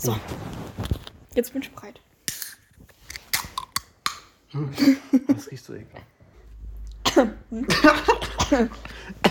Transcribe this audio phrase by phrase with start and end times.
[0.00, 0.16] So.
[1.34, 2.00] Jetzt bin ich bereit.
[5.28, 6.06] Das riecht so ekelhaft.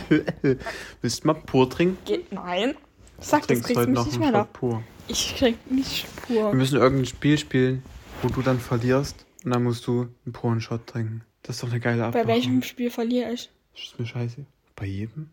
[1.01, 1.97] Willst du mal pur trinken?
[2.05, 2.75] Geht, nein.
[3.19, 4.43] Sag, das kriegst du mich noch nicht mehr da.
[4.45, 4.81] Pur.
[5.07, 6.53] Ich krieg nicht Wir pur.
[6.53, 7.83] müssen irgendein Spiel spielen,
[8.21, 11.23] wo du dann verlierst und dann musst du einen puren Shot trinken.
[11.43, 12.27] Das ist doch eine geile Bei Abmachung.
[12.27, 13.49] welchem Spiel verliere ich?
[13.75, 14.45] Ist mir scheiße.
[14.75, 15.29] Bei jedem?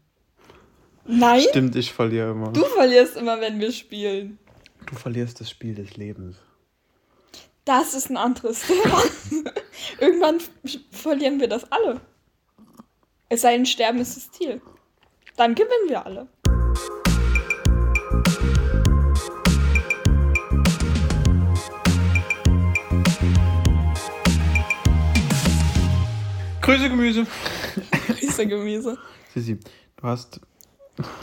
[1.05, 2.51] Nein, Stimmt, ich verliere immer.
[2.53, 4.39] du verlierst immer, wenn wir spielen.
[4.87, 6.37] Du verlierst das Spiel des Lebens.
[7.65, 9.03] Das ist ein anderes Thema.
[10.01, 10.41] Irgendwann
[10.93, 12.01] verlieren wir das alle.
[13.29, 14.63] Es sei denn, sterben ist das Ziel.
[15.37, 16.29] Dann gewinnen wir alle.
[26.61, 27.27] Grüße Gemüse.
[28.23, 28.99] Riesengemüse.
[29.35, 29.59] Sissi,
[29.97, 30.41] du hast.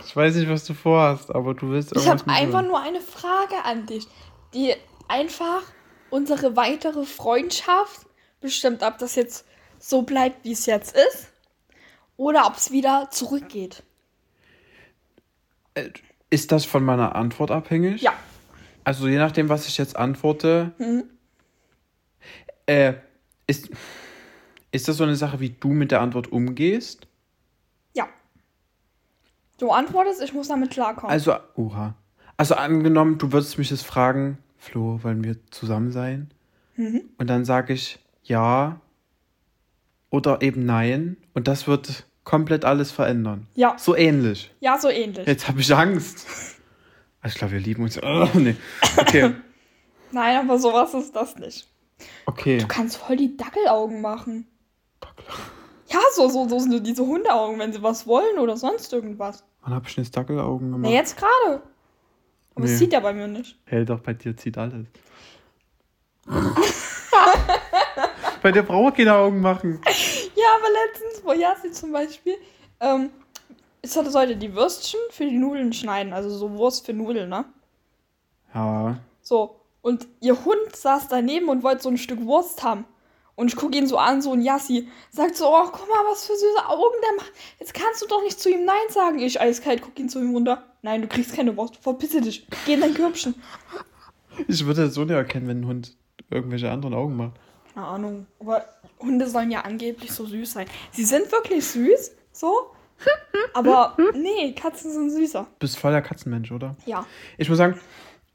[0.06, 3.56] Ich weiß nicht, was du vorhast, aber du willst Ich habe einfach nur eine Frage
[3.66, 4.08] an dich,
[4.54, 4.74] die
[5.08, 5.64] einfach
[6.10, 8.06] unsere weitere Freundschaft
[8.40, 9.46] bestimmt, ob das jetzt
[9.80, 11.30] so bleibt, wie es jetzt ist,
[12.18, 13.84] oder ob es wieder zurückgeht.
[15.74, 15.90] Äh,
[16.30, 18.02] Ist das von meiner Antwort abhängig?
[18.02, 18.14] Ja.
[18.84, 20.74] Also je nachdem, was ich jetzt antworte.
[20.78, 21.06] Mhm.
[22.66, 22.94] Äh,
[23.48, 23.70] ist,
[24.72, 27.08] ist das so eine Sache, wie du mit der Antwort umgehst?
[29.64, 31.10] Du antwortest, ich muss damit klarkommen.
[31.10, 31.96] Also, oha.
[32.36, 36.34] Also angenommen, du würdest mich jetzt fragen, Flo, wollen wir zusammen sein?
[36.76, 37.04] Mhm.
[37.18, 38.82] Und dann sage ich ja
[40.10, 41.16] oder eben nein.
[41.34, 43.48] Und das wird komplett alles verändern.
[43.56, 43.78] ja.
[43.78, 44.54] So ähnlich.
[44.60, 45.26] Ja, so ähnlich.
[45.26, 46.28] Jetzt habe ich Angst.
[47.26, 47.98] Ich glaube, wir lieben uns.
[48.04, 48.58] Oh, nee.
[48.98, 49.34] Okay.
[50.12, 51.70] Nein, aber sowas ist das nicht.
[52.26, 52.58] Okay.
[52.58, 54.46] Du kannst voll die Dackelaugen machen.
[55.88, 59.46] Ja, so, so, so sind diese Hundeaugen, wenn sie was wollen oder sonst irgendwas.
[59.64, 60.92] Wann habe ich denn jetzt Dackelaugen gemacht?
[60.92, 61.62] Na, jetzt gerade.
[62.56, 62.72] Aber Nee.
[62.72, 63.58] es sieht ja bei mir nicht.
[63.66, 64.86] Hey, doch, bei dir zieht alles.
[68.42, 69.80] bei dir braucht keine Augen machen.
[70.36, 72.34] Ja, aber letztens, wo Yassi zum Beispiel,
[72.82, 73.12] ähm,
[73.82, 77.46] ich hatte heute die Würstchen für die Nudeln schneiden, also so Wurst für Nudeln, ne?
[78.54, 78.98] Ja.
[79.22, 79.62] So.
[79.82, 82.84] Und ihr Hund saß daneben und wollte so ein Stück Wurst haben.
[83.36, 84.88] Und ich gucke ihn so an, so ein Yassi.
[85.10, 87.32] Sagt so, oh, guck mal, was für süße Augen der macht.
[87.60, 89.20] Jetzt kannst du doch nicht zu ihm Nein sagen.
[89.20, 90.64] Ich eiskalt guck ihn zu ihm runter.
[90.84, 91.78] Nein, du kriegst keine Wurst.
[91.78, 92.46] Verpisse dich.
[92.66, 93.36] Geh in dein Körbchen.
[94.48, 95.96] Ich würde das so nicht erkennen, wenn ein Hund
[96.30, 97.34] irgendwelche anderen Augen macht.
[97.74, 98.28] Keine Ahnung.
[98.40, 98.66] Aber
[99.00, 100.68] Hunde sollen ja angeblich so süß sein.
[100.92, 102.72] Sie sind wirklich süß, so.
[103.54, 105.42] Aber nee, Katzen sind süßer.
[105.44, 106.76] Du bist voll der Katzenmensch, oder?
[106.86, 107.06] Ja.
[107.38, 107.80] Ich muss sagen,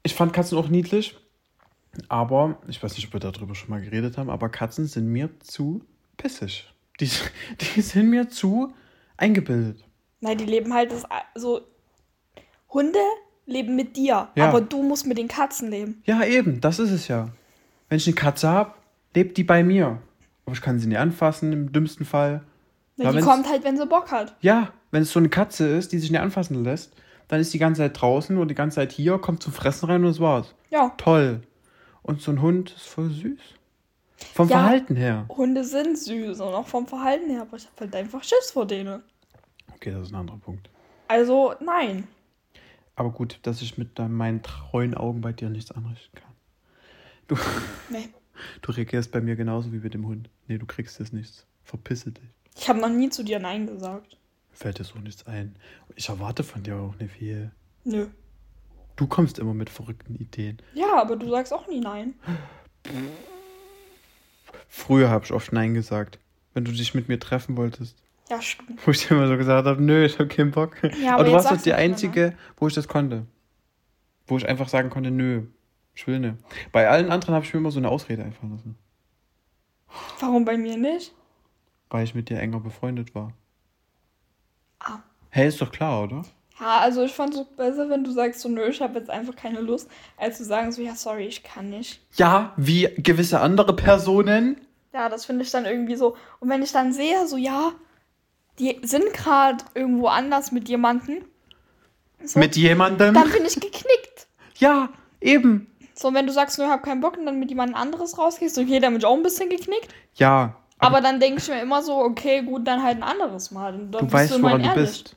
[0.03, 1.17] ich fand Katzen auch niedlich.
[2.07, 5.29] Aber, ich weiß nicht, ob wir darüber schon mal geredet haben, aber Katzen sind mir
[5.39, 5.81] zu
[6.17, 6.71] pissig.
[6.99, 7.09] Die,
[7.75, 8.73] die sind mir zu
[9.17, 9.83] eingebildet.
[10.21, 11.03] Nein, die leben halt das,
[11.35, 11.61] so.
[12.71, 12.99] Hunde
[13.45, 14.49] leben mit dir, Ja.
[14.49, 16.01] aber du musst mit den Katzen leben.
[16.05, 17.29] Ja, eben, das ist es ja.
[17.87, 18.73] Wenn ich eine Katze habe,
[19.15, 19.99] lebt die bei mir.
[20.45, 22.43] Aber ich kann sie nicht anfassen, im dümmsten Fall.
[22.97, 24.35] Na, die kommt halt, wenn sie Bock hat.
[24.41, 26.93] Ja, wenn es so eine Katze ist, die sich nicht anfassen lässt,
[27.27, 30.03] dann ist die ganze Zeit draußen und die ganze Zeit hier, kommt zum Fressen rein
[30.03, 30.53] und das war's.
[30.69, 30.93] Ja.
[30.97, 31.41] Toll.
[32.01, 33.39] Und so ein Hund ist voll süß.
[34.33, 34.59] Vom Ja.
[34.59, 35.25] Verhalten her.
[35.29, 38.65] Hunde sind süß und auch vom Verhalten her, aber ich hab halt einfach Schiss vor
[38.65, 39.01] denen.
[39.75, 40.69] Okay, das ist ein anderer Punkt.
[41.07, 42.07] Also, nein.
[42.95, 46.33] Aber gut, dass ich mit meinen treuen Augen bei dir nichts anrichten kann.
[47.27, 47.35] Du,
[47.89, 48.09] Nee.
[48.61, 50.29] du reagierst bei mir genauso wie mit dem Hund.
[50.47, 51.45] Nee, du kriegst jetzt nichts.
[51.63, 52.23] Verpisse dich.
[52.57, 54.17] Ich habe noch nie zu dir Nein gesagt.
[54.51, 55.55] Fällt dir so nichts ein.
[55.95, 57.51] Ich erwarte von dir auch nicht viel.
[57.85, 58.07] Nö.
[58.99, 60.57] Du kommst immer mit verrückten Ideen.
[60.73, 62.15] Ja, aber du sagst auch nie Nein.
[64.67, 66.19] Früher habe ich oft Nein gesagt.
[66.53, 67.95] Wenn du dich mit mir treffen wolltest.
[68.29, 68.85] Ja, stimmt.
[68.85, 70.83] Wo ich dir immer so gesagt habe, nö, ich habe keinen Bock.
[71.01, 72.73] Ja, aber aber du jetzt warst doch sagst die du nicht mehr, Einzige, wo ich
[72.73, 73.25] das konnte.
[74.27, 75.43] Wo ich einfach sagen konnte, nö,
[75.95, 76.35] ich will nicht.
[76.73, 78.75] Bei allen anderen habe ich mir immer so eine Ausrede einfallen lassen.
[80.19, 81.13] Warum bei mir nicht?
[81.89, 83.31] Weil ich mit dir enger befreundet war.
[84.81, 84.99] Ah.
[85.29, 86.25] Hey, ist doch klar, oder?
[86.59, 89.35] Ja, also ich fand es besser, wenn du sagst so, nö, ich habe jetzt einfach
[89.35, 92.01] keine Lust, als zu sagen so, ja, sorry, ich kann nicht.
[92.15, 94.59] Ja, wie gewisse andere Personen.
[94.93, 96.17] Ja, das finde ich dann irgendwie so.
[96.39, 97.71] Und wenn ich dann sehe, so, ja,
[98.57, 101.23] die sind gerade irgendwo anders mit jemandem,
[102.23, 103.13] so, Mit jemandem.
[103.13, 104.27] dann bin ich geknickt.
[104.57, 104.89] ja,
[105.21, 105.67] eben.
[105.93, 108.61] So, wenn du sagst, nö, hab keinen Bock und dann mit jemand anderes rausgehst, so,
[108.61, 109.87] okay, dann bin ich auch ein bisschen geknickt.
[110.15, 113.71] Ja, Aber, dann denke ich mir immer so, okay, gut, dann halt ein anderes Mal.
[113.71, 115.03] Dann du bist weißt, immerhin woran du ehrlich.
[115.03, 115.15] bist.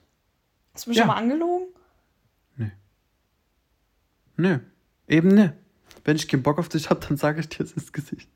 [0.74, 1.04] Hast du mich Ja.
[1.04, 1.66] schon mal angelogen?
[4.36, 4.58] Nö,
[5.08, 5.56] eben ne.
[6.04, 8.28] Wenn ich keinen Bock auf dich habe, dann sage ich dir das ins Gesicht.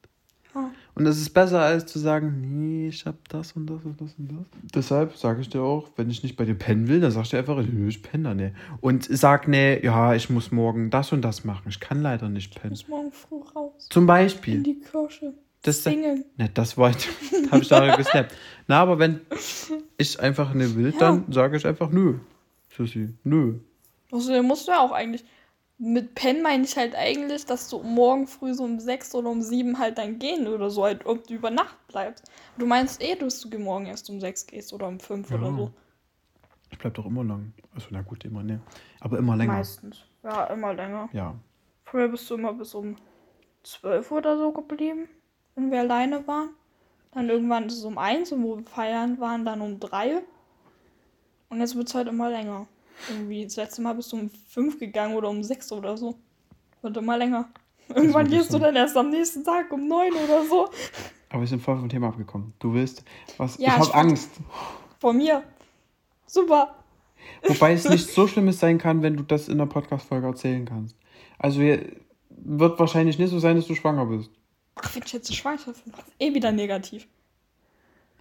[0.94, 4.14] Und das ist besser, als zu sagen, nee, ich hab das und das und das
[4.18, 4.46] und das.
[4.74, 7.36] Deshalb sage ich dir auch, wenn ich nicht bei dir pennen will, dann sagst du
[7.36, 8.54] einfach, nö, ich penne da nicht.
[8.80, 11.68] Und sag, nee, ja, ich muss morgen das und das machen.
[11.68, 12.70] Ich kann leider nicht Ich pennen.
[12.72, 13.88] muss morgen früh raus.
[13.90, 14.62] Zum In Beispiel.
[14.62, 15.34] die Kirche.
[15.66, 16.24] Das, Singen.
[16.36, 16.92] ne, das war,
[17.50, 18.34] habe ich da gesnappt.
[18.66, 19.20] Na, aber wenn
[19.98, 22.18] ich einfach nicht will, dann sage ich einfach nö.
[22.74, 23.58] Sissi, nö.
[24.12, 25.24] Außerdem musst du ja auch eigentlich.
[25.78, 29.42] Mit Pen meine ich halt eigentlich, dass du morgen früh so um sechs oder um
[29.42, 32.30] sieben halt dann gehen oder so, halt, ob du über Nacht bleibst.
[32.56, 35.56] Du meinst eh, dass du morgen erst um sechs gehst oder um fünf oder Ja.
[35.56, 35.70] so.
[36.70, 37.52] Ich bleib doch immer lang.
[37.74, 38.60] Also, na gut, immer, ne.
[39.00, 39.52] Aber immer länger.
[39.52, 39.98] Meistens.
[40.22, 41.08] Ja, immer länger.
[41.12, 41.34] Ja.
[41.84, 42.96] Früher bist du immer bis um
[43.62, 45.08] zwölf oder so geblieben,
[45.56, 46.50] wenn wir alleine waren.
[47.12, 50.22] Dann irgendwann ist es um eins und wo wir feiern waren, dann um drei.
[51.48, 52.66] Und jetzt wird es halt immer länger.
[53.08, 56.16] Irgendwie, das letzte Mal bist du um fünf gegangen oder um sechs oder so.
[56.82, 57.48] Wird immer länger.
[57.88, 60.68] Irgendwann gehst du dann erst am nächsten Tag um neun oder so.
[61.30, 62.52] Aber wir sind voll vom Thema abgekommen.
[62.58, 63.04] Du willst
[63.38, 63.56] was?
[63.58, 64.30] Ja, ich habe Angst.
[64.98, 65.42] Von mir.
[66.26, 66.74] Super.
[67.44, 70.96] Wobei es nicht so Schlimmes sein kann, wenn du das in der Podcast-Folge erzählen kannst.
[71.38, 71.86] Also wir-
[72.28, 74.30] wird wahrscheinlich nicht so sein, dass du schwanger bist.
[74.76, 77.06] Ach, wenn ich jetzt Schwangerschaft bin, ist eh wieder negativ.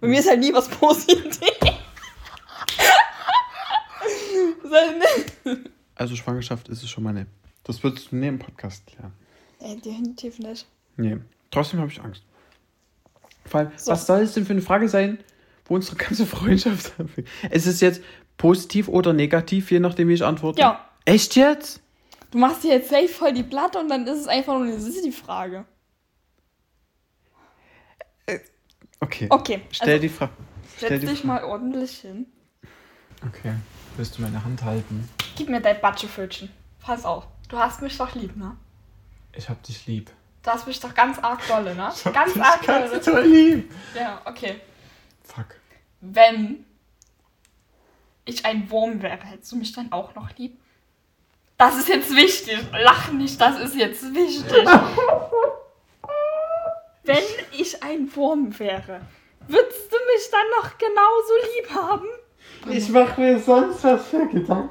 [0.00, 1.40] Bei mir ist halt nie was Positives.
[5.94, 7.28] Also Schwangerschaft ist es schon mal nicht.
[7.64, 9.12] Das würdest du neben Podcast klären.
[9.60, 10.66] Äh, definitiv nicht.
[10.96, 11.16] Nee.
[11.50, 12.22] Trotzdem habe ich Angst.
[13.46, 13.92] Vor allem, So.
[13.92, 15.18] was soll es denn für eine Frage sein,
[15.64, 16.92] wo unsere ganze Freundschaft
[17.50, 18.02] Es ist jetzt
[18.36, 20.60] positiv oder negativ, je nachdem, wie ich antworte.
[20.60, 20.84] Ja.
[21.06, 21.80] Echt jetzt?
[22.30, 24.78] Du machst dir jetzt safe voll die Platte und dann ist es einfach nur eine
[24.78, 25.64] Sissi-Frage.
[29.00, 29.26] Okay.
[29.30, 30.32] Okay, Stell also die Frage.
[30.76, 32.26] Stell setz die dich Fra- mal ordentlich hin.
[33.26, 33.54] Okay.
[33.96, 35.08] Willst du meine Hand halten?
[35.36, 36.50] Gib mir dein Batschefötchen.
[36.80, 37.26] Pass auf.
[37.48, 38.56] Du hast mich doch lieb, ne?
[39.32, 40.10] Ich hab dich lieb.
[40.42, 41.92] Du hast mich doch ganz arg dolle, ne?
[42.12, 43.00] Ganz arg dolle.
[43.00, 43.72] toll lieb.
[43.94, 44.60] Ja, okay.
[45.24, 45.46] Fuck.
[46.00, 46.64] Wenn
[48.24, 50.58] ich ein Wurm wäre, hättest du mich dann auch noch lieb?
[51.58, 52.58] Das ist jetzt wichtig.
[52.72, 54.68] Lach nicht, das ist jetzt wichtig.
[57.06, 57.22] Wenn
[57.52, 59.00] ich ein Wurm wäre,
[59.48, 62.06] würdest du mich dann noch genauso lieb haben?
[62.70, 64.70] Ich mach mir sonst was für Gedanken.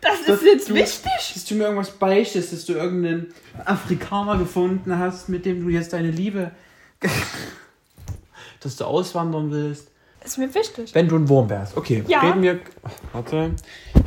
[0.00, 1.32] Das, ist jetzt du- wichtig.
[1.34, 3.32] Dass du mir irgendwas beichtest, dass du irgendeinen
[3.64, 6.50] Afrikaner gefunden hast, mit dem du jetzt deine Liebe.
[8.60, 9.88] dass du auswandern willst.
[10.24, 10.94] Ist mir wichtig.
[10.94, 11.76] Wenn du ein Wurm wärst.
[11.76, 12.20] Okay, Ja.
[12.20, 12.60] reden wir.
[13.12, 13.54] Warte.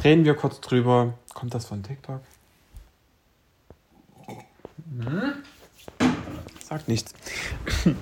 [0.04, 1.14] Reden wir kurz drüber.
[1.34, 2.22] Kommt das von TikTok?
[5.00, 5.34] Hm?
[6.66, 7.14] Sagt nichts.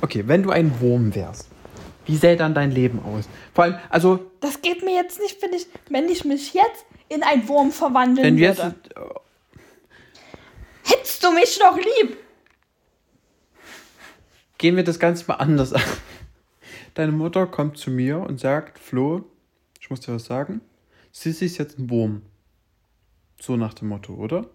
[0.00, 1.48] Okay, wenn du ein Wurm wärst,
[2.04, 3.26] wie sähe dann dein Leben aus?
[3.54, 7.22] Vor allem, also, Das geht mir jetzt nicht, wenn ich, wenn ich mich jetzt in
[7.22, 8.62] ein Wurm verwandeln wenn wir jetzt.
[8.62, 9.20] würde.
[10.82, 12.18] Hättest du mich noch lieb?
[14.58, 15.82] Gehen wir das Ganze mal anders an.
[16.92, 19.24] Deine Mutter kommt zu mir und sagt, Flo,
[19.80, 20.60] ich muss dir was sagen.
[21.12, 22.22] Sissi ist jetzt ein Wurm.
[23.40, 24.50] So nach dem Motto, oder?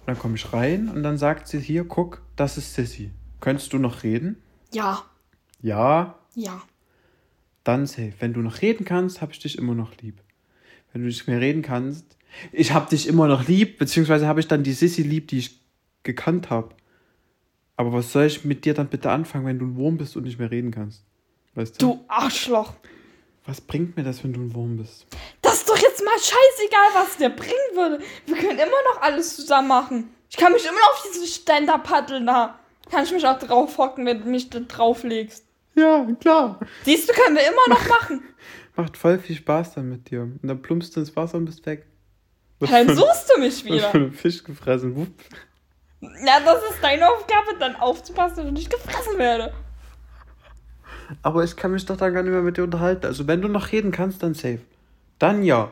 [0.00, 3.10] Und dann komme ich rein und dann sagt sie, hier, guck, das ist Sissi.
[3.40, 4.36] Könntest du noch reden?
[4.72, 5.04] Ja,
[5.62, 6.62] Ja, ja.
[7.64, 8.12] dann safe.
[8.18, 10.18] Wenn du noch reden kannst, habe ich dich immer noch lieb.
[10.92, 12.16] Wenn du nicht mehr reden kannst,
[12.52, 15.60] ich habe dich immer noch lieb, beziehungsweise habe ich dann die Sissi lieb, die ich
[16.02, 16.74] gekannt habe.
[17.76, 20.24] Aber was soll ich mit dir dann bitte anfangen, wenn du ein Wurm bist und
[20.24, 21.04] nicht mehr reden kannst?
[21.54, 21.86] Weißt du?
[21.94, 22.74] Du Arschloch.
[23.46, 25.06] Was bringt mir das, wenn du ein Wurm bist?
[25.42, 28.00] Das ist doch jetzt mal scheißegal, was der bringen würde.
[28.26, 30.14] Wir können immer noch alles zusammen machen.
[30.28, 32.58] Ich kann mich immer noch auf diesen Ständer paddeln da.
[32.90, 35.44] Kann ich mich auch drauf hocken, wenn du mich da drauflegst.
[35.74, 36.58] Ja, klar.
[36.84, 38.22] Siehst du, können wir immer noch machen.
[38.76, 40.22] Macht voll viel Spaß dann mit dir.
[40.22, 41.86] Und dann plumpst du ins Wasser und bist weg.
[42.60, 43.90] Dann suchst du mich wieder.
[43.90, 44.96] von einem Fisch gefressen.
[44.96, 45.08] Wupp.
[46.00, 49.52] Ja, das ist deine Aufgabe, dann aufzupassen, dass ich nicht gefressen werde.
[51.22, 53.06] Aber ich kann mich doch dann gar nicht mehr mit dir unterhalten.
[53.06, 54.60] Also wenn du noch reden kannst, dann safe.
[55.18, 55.70] Dann ja.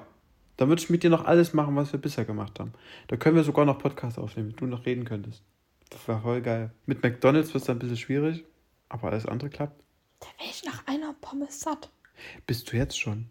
[0.58, 2.72] Dann würde ich mit dir noch alles machen, was wir bisher gemacht haben.
[3.06, 5.42] Da können wir sogar noch Podcast aufnehmen, wenn du noch reden könntest.
[5.88, 6.70] Das wäre voll geil.
[6.84, 8.44] Mit McDonalds wird es ein bisschen schwierig,
[8.90, 9.80] aber alles andere klappt.
[10.20, 11.90] Da wäre ich nach einer Pommes satt.
[12.46, 13.30] Bist du jetzt schon?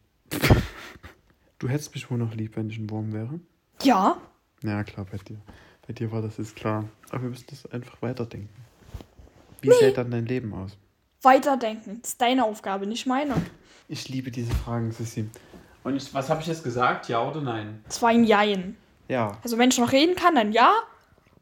[1.59, 3.39] Du hättest mich wohl noch lieb, wenn ich ein Wurm wäre.
[3.83, 4.17] Ja,
[4.63, 5.37] Ja, klar, bei dir.
[5.85, 6.85] Bei dir war das jetzt klar.
[7.09, 8.49] Aber wir müssen das einfach weiterdenken.
[9.61, 10.77] Wie sähe dann dein Leben aus?
[11.23, 11.99] weiterdenken.
[12.01, 13.35] Das ist deine Aufgabe, nicht meine.
[13.89, 15.29] Ich liebe diese Fragen, Sissi.
[15.87, 17.07] Und ich, was habe ich jetzt gesagt?
[17.07, 17.81] Ja oder nein?
[17.85, 18.75] Das war ein Jein.
[19.07, 19.37] Ja.
[19.41, 20.73] Also wenn ich noch reden kann, dann ja.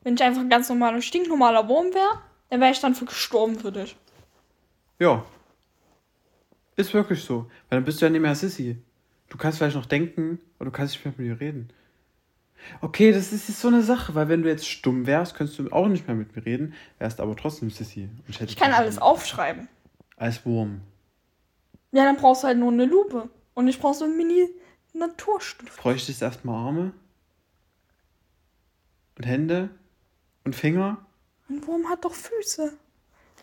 [0.03, 2.21] Wenn ich einfach ein ganz normaler, stinknormaler Wurm wäre,
[2.51, 3.97] dann wäre ich dann für gestorben für dich.
[4.99, 5.25] Ja.
[6.75, 7.49] Ist wirklich so.
[7.69, 8.77] Weil dann bist du ja nicht mehr Sissy.
[9.29, 11.69] Du kannst vielleicht noch denken, aber du kannst nicht mehr mit ihr reden.
[12.81, 15.71] Okay, das ist jetzt so eine Sache, weil wenn du jetzt stumm wärst, könntest du
[15.71, 18.03] auch nicht mehr mit mir reden, wärst aber trotzdem Sissy.
[18.03, 19.67] Und ich, hätte Ich kann alles aufschreiben.
[20.17, 20.81] Als Wurm.
[21.91, 23.27] Ja, dann brauchst du halt nur eine Lupe.
[23.55, 25.77] Und ich brauch so einen Mini-Naturstift.
[25.77, 26.93] Bräuchtest du erstmal Arme?
[29.17, 29.69] Und Hände?
[30.43, 31.03] Und Finger?
[31.49, 32.73] Ein Wurm hat doch Füße.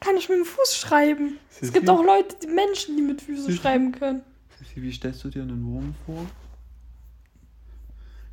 [0.00, 1.38] Kann ich mit dem Fuß schreiben.
[1.50, 1.72] Es Sissi?
[1.72, 3.58] gibt auch Leute, die Menschen, die mit Füßen Sissi?
[3.58, 4.22] schreiben können.
[4.58, 6.26] Sissy, wie stellst du dir einen Wurm vor?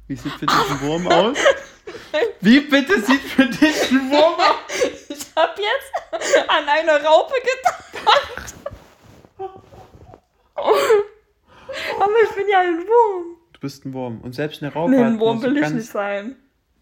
[0.08, 1.38] Wie sieht für dich ein Wurm aus?
[2.42, 4.84] Wie bitte sieht für dich ein Wurm aus?
[5.10, 8.56] Ich hab jetzt an eine Raupe gedacht.
[12.00, 13.38] Aber ich bin ja ein Wurm.
[13.54, 14.22] Du bist ein Wurm.
[14.22, 16.36] Und selbst eine Raupe Nee, ein Wurm will ich nicht sein.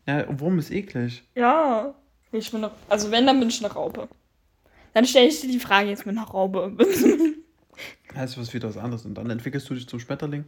[0.06, 1.24] Ja, ein Wurm ist eklig.
[1.36, 1.94] Ja.
[2.32, 4.08] Ich bin eine, also wenn, dann bin ich eine Raupe.
[4.94, 6.76] Dann stelle ich dir die Frage jetzt mit einer Raupe.
[8.16, 9.06] Das ist was wieder was anderes.
[9.06, 10.46] Und dann entwickelst du dich zum Schmetterling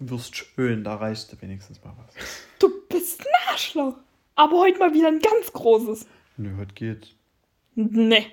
[0.00, 0.84] und wirst schön.
[0.84, 2.14] Da reichst du wenigstens mal was.
[2.58, 3.96] Du bist ein Arschloch.
[4.36, 6.06] Aber heute mal wieder ein ganz großes.
[6.36, 7.08] Nö, heute geht's.
[7.74, 8.26] Nee.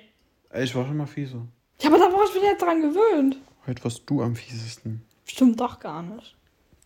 [0.54, 1.46] Ich war schon mal fieser.
[1.80, 3.38] Ja, aber da war ich mich jetzt dran gewöhnt.
[3.66, 5.02] Heute warst du am fiesesten.
[5.24, 6.36] Stimmt doch gar nicht.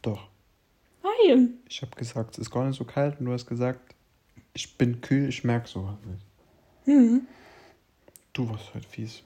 [0.03, 0.29] Doch.
[1.03, 1.59] Nein.
[1.69, 3.95] Ich habe gesagt, es ist gar nicht so kalt und du hast gesagt,
[4.55, 6.23] ich bin kühl, ich merke sowas nicht.
[6.85, 7.27] Hm.
[8.33, 9.23] Du warst heute fies.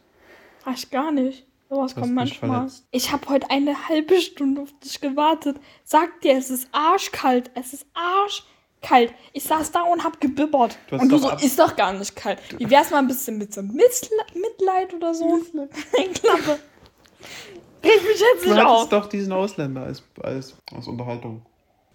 [0.64, 1.46] Ach, ich gar nicht.
[1.68, 2.68] Sowas kommt manchmal.
[2.90, 5.56] Ich habe heute eine halbe Stunde auf dich gewartet.
[5.84, 7.50] Sag dir, es ist arschkalt.
[7.54, 9.14] Es ist arschkalt.
[9.32, 10.76] Ich saß da und hab gebibbert.
[10.88, 12.40] Du und du so, ist doch gar nicht kalt.
[12.58, 15.40] Wie wär's mal ein bisschen mit so Mitleid oder so?
[16.14, 16.58] Klappe.
[17.82, 18.88] Reg mich jetzt Du nicht hattest auf.
[18.88, 21.42] doch diesen Ausländer als, als, als Unterhaltung.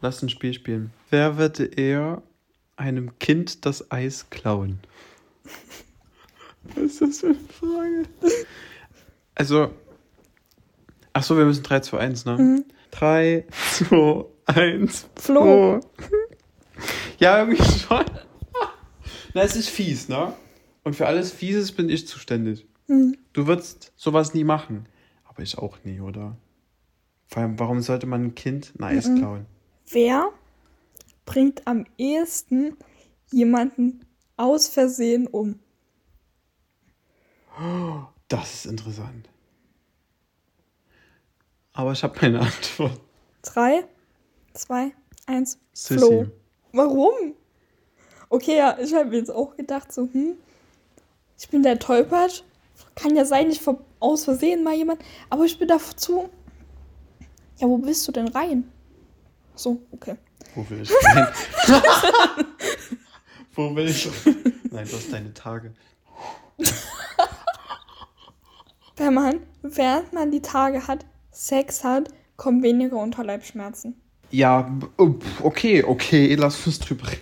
[0.02, 0.92] Lass ein Spiel spielen.
[1.10, 2.22] Wer würde eher
[2.76, 4.80] einem Kind das Eis klauen?
[6.64, 8.06] Was ist das für eine Frage?
[9.36, 9.70] Also,
[11.14, 12.38] ach so, wir müssen 3, 2, 1, ne?
[12.38, 12.66] Mhm.
[12.92, 15.08] 3, 2, 1.
[15.16, 15.80] Flo.
[17.20, 18.06] Ja, irgendwie schon.
[19.34, 20.34] Na, es ist fies, ne?
[20.84, 22.66] Und für alles Fieses bin ich zuständig.
[22.88, 23.18] Mhm.
[23.34, 24.86] Du würdest sowas nie machen.
[25.36, 26.38] Aber ich auch nie, oder?
[27.28, 29.18] Vor allem, warum sollte man ein Kind ein Eis Mhm.
[29.18, 29.46] klauen?
[29.90, 30.30] Wer
[31.26, 32.78] bringt am ehesten
[33.32, 34.06] jemanden
[34.38, 35.60] aus Versehen um?
[38.30, 39.28] Das ist interessant.
[41.74, 43.00] Aber ich habe meine Antwort.
[43.42, 43.84] Drei,
[44.54, 44.94] zwei,
[45.26, 45.60] eins.
[45.74, 46.00] Sissy.
[46.00, 46.26] Flo.
[46.72, 47.34] Warum?
[48.30, 50.38] Okay, ja, ich habe jetzt auch gedacht, so, hm,
[51.38, 52.42] ich bin der Tollpatsch.
[52.96, 56.30] Kann ja sein, ich ver aus Versehen mal jemand, aber ich bin dazu.
[57.58, 58.70] Ja, wo bist du denn rein?
[59.56, 60.16] So, okay.
[60.54, 61.28] Wo will ich rein?
[63.56, 64.10] Wo will ich
[64.70, 65.74] Nein, du hast deine Tage.
[68.98, 73.96] Wenn man, während man die Tage hat, Sex hat, kommen weniger Unterleibsschmerzen.
[74.32, 77.22] Ja, oh, okay, okay, lass uns drüber reden.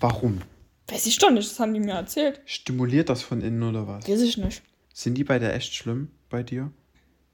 [0.00, 0.42] Warum?
[0.88, 2.40] Weiß ich doch nicht, das haben die mir erzählt.
[2.44, 4.08] Stimuliert das von innen oder was?
[4.08, 4.62] Weiß ich nicht.
[4.92, 6.72] Sind die bei der echt schlimm bei dir?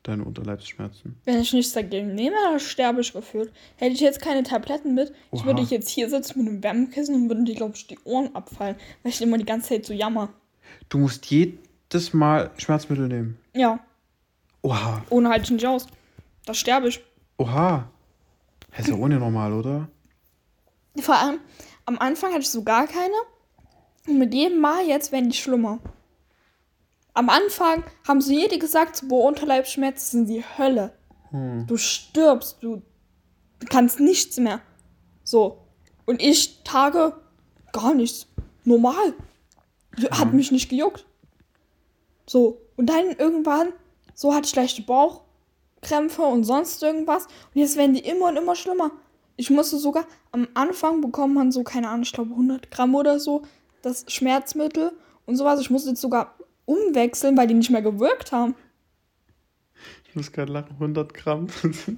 [0.02, 1.17] Deine Unterleibsschmerzen?
[1.25, 3.52] Wenn ich nichts dagegen nehme, dann sterbe ich gefühlt.
[3.76, 5.47] Hätte ich jetzt keine Tabletten mit, ich Oha.
[5.47, 8.35] würde ich jetzt hier sitzen mit einem Wärmekissen und würden die, glaube ich, die Ohren
[8.35, 10.28] abfallen, weil ich immer die ganze Zeit so jammer.
[10.88, 13.38] Du musst jedes Mal Schmerzmittel nehmen.
[13.55, 13.81] Ja,
[14.62, 15.87] Oha, ohne halte ich nicht aus.
[16.45, 17.00] Da sterbe ich.
[17.38, 17.88] oha.
[18.71, 19.88] Das ist ja ohne normal, oder?
[20.97, 21.38] Vor allem,
[21.87, 23.14] am Anfang hatte ich so gar keine.
[24.07, 25.78] Und mit jedem Mal jetzt werden die schlimmer.
[27.18, 30.92] Am Anfang haben sie jede gesagt, so, boah, Unterleibsschmerzen sind die Hölle.
[31.30, 31.66] Hm.
[31.66, 32.80] Du stirbst, du,
[33.58, 34.60] du kannst nichts mehr.
[35.25, 35.64] So.
[36.06, 37.14] Und ich Tage
[37.72, 38.28] gar nichts.
[38.62, 39.14] Normal.
[40.12, 41.06] Hat mich nicht gejuckt.
[42.25, 42.60] So.
[42.76, 43.72] Und dann irgendwann,
[44.14, 47.26] so hatte ich leichte Bauchkrämpfe und sonst irgendwas.
[47.26, 48.92] Und jetzt werden die immer und immer schlimmer.
[49.37, 53.18] Ich musste sogar, am Anfang bekommt man so, keine Ahnung, ich glaube 100 Gramm oder
[53.18, 53.42] so,
[53.82, 54.92] das Schmerzmittel
[55.26, 55.58] und sowas.
[55.58, 56.38] Ich musste jetzt sogar
[56.68, 58.54] umwechseln, weil die nicht mehr gewirkt haben.
[60.08, 61.46] Ich muss gerade lachen, 100 Gramm.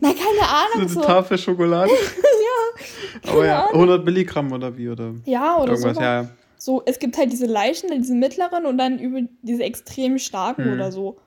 [0.00, 0.80] Na, keine Ahnung.
[0.80, 1.00] eine So.
[1.00, 1.90] Tafel Schokolade.
[3.24, 3.30] ja.
[3.32, 3.74] Aber ja, Ahnung.
[3.74, 5.14] 100 Milligramm oder wie, oder?
[5.24, 6.02] Ja, oder Irgendwas, so.
[6.02, 6.28] ja.
[6.56, 10.64] So, es gibt halt diese leichten, dann diese mittleren und dann über diese extrem starken
[10.64, 10.72] Hm.
[10.74, 11.18] oder so.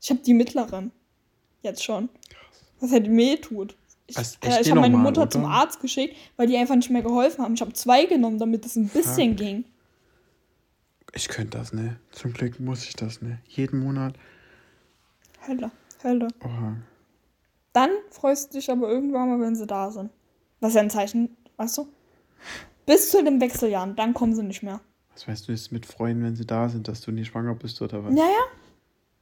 [0.00, 0.90] Ich habe die mittleren.
[1.62, 2.08] Jetzt schon.
[2.80, 3.76] Was halt weh tut.
[4.08, 5.30] Ich, ist äh, ich habe meine Mutter oder?
[5.30, 7.54] zum Arzt geschickt, weil die einfach nicht mehr geholfen haben.
[7.54, 9.64] Ich habe zwei genommen, damit es ein bisschen ging.
[11.14, 11.98] Ich könnte das, ne?
[12.10, 13.38] Zum Glück muss ich das, ne?
[13.46, 14.14] Jeden Monat.
[15.46, 15.70] Hölle,
[16.02, 16.28] Hölle.
[16.42, 16.76] Oha.
[17.72, 20.10] Dann freust du dich aber irgendwann mal, wenn sie da sind.
[20.60, 21.88] Das ist ja ein Zeichen, weißt du?
[22.86, 24.80] Bis zu den Wechseljahren, dann kommen sie nicht mehr.
[25.12, 27.80] Was weißt du jetzt mit Freunden, wenn sie da sind, dass du nie schwanger bist
[27.82, 28.14] oder was?
[28.14, 28.44] Ja, ja.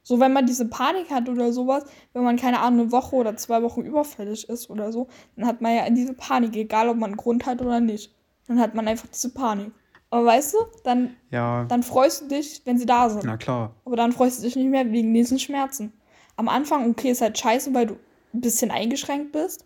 [0.03, 3.35] So, wenn man diese Panik hat oder sowas, wenn man, keine Ahnung, eine Woche oder
[3.37, 7.11] zwei Wochen überfällig ist oder so, dann hat man ja diese Panik, egal ob man
[7.11, 8.13] einen Grund hat oder nicht.
[8.47, 9.71] Dann hat man einfach diese Panik.
[10.11, 13.23] Aber weißt du, dann, Ja, dann freust du dich, wenn sie da sind.
[13.23, 13.75] na klar.
[13.85, 15.93] Aber dann freust du dich nicht mehr wegen diesen Schmerzen.
[16.35, 17.93] Am Anfang, okay, ist halt scheiße, weil du
[18.33, 19.65] ein bisschen eingeschränkt bist.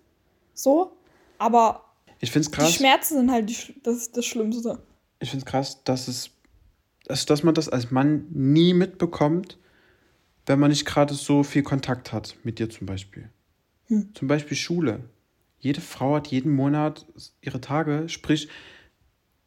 [0.54, 0.92] So.
[1.40, 1.84] Aber
[2.20, 2.74] Ich find's die krass.
[2.76, 4.80] Schmerzen sind halt die, das, das Schlimmste.
[5.20, 6.30] Ich find's krass, dass es,
[7.10, 9.58] also dass man das als Mann nie mitbekommt,
[10.46, 13.30] wenn man nicht gerade so viel Kontakt hat mit dir zum Beispiel.
[13.88, 14.12] Hm.
[14.14, 15.10] Zum Beispiel Schule.
[15.60, 17.08] Jede Frau hat jeden Monat
[17.42, 18.48] ihre Tage, sprich,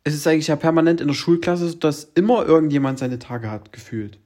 [0.05, 4.19] es ist eigentlich ja permanent in der Schulklasse, dass immer irgendjemand seine Tage hat, gefühlt.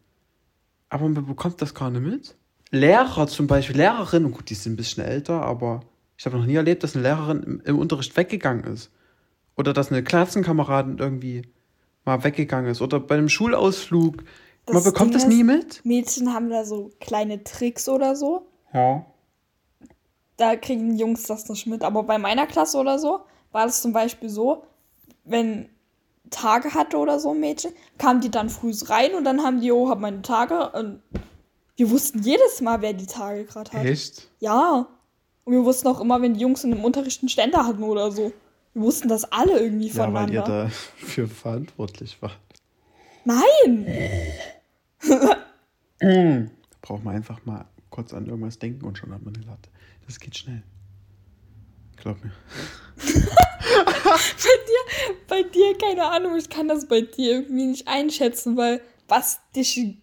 [0.89, 2.37] Aber man bekommt das gar nicht mit.
[2.71, 5.81] Lehrer zum Beispiel, Lehrerinnen, gut, die sind ein bisschen älter, aber
[6.17, 8.91] ich habe noch nie erlebt, dass eine Lehrerin im, im Unterricht weggegangen ist.
[9.57, 11.43] Oder dass eine Klassenkameradin irgendwie
[12.05, 12.81] mal weggegangen ist.
[12.81, 14.17] Oder bei einem Schulausflug.
[14.67, 15.85] man Das bekommt Ding das nie mit.
[15.85, 18.47] Mädchen haben da so kleine Tricks oder so.
[18.73, 19.05] Ja.
[20.37, 21.83] Da kriegen Jungs das nicht mit.
[21.83, 24.65] Aber bei meiner Klasse oder so war das zum Beispiel so,
[25.25, 25.69] wenn
[26.31, 29.71] Tage hatte oder so ein Mädchen, kamen die dann früh rein und dann haben die,
[29.73, 30.71] oh, hab meine Tage.
[30.73, 31.03] Und
[31.77, 33.85] wir wussten jedes Mal, wer die Tage gerade hat.
[33.85, 34.29] Echt?
[34.41, 34.87] Ja.
[35.45, 38.11] Und wir wussten auch immer, wenn die Jungs in dem Unterricht einen Ständer hatten oder
[38.13, 38.33] so.
[38.75, 40.35] Wir wussten das alle irgendwie Ja, weil voneinander.
[40.37, 42.39] ihr dafür verantwortlich wart.
[43.25, 43.87] Nein!
[46.01, 46.47] Da
[46.81, 49.71] braucht man einfach mal kurz an irgendwas denken und schon hat man eine Latte.
[50.05, 50.65] Das geht schnell.
[52.03, 52.33] Glaub mir.
[55.29, 59.97] Bei dir, keine Ahnung, ich kann das bei dir irgendwie nicht einschätzen, weil was dich.